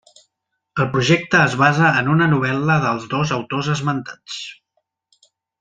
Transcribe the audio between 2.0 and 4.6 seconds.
en una novel·la dels dos autors esmentats.